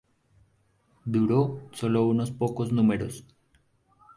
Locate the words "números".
2.71-3.23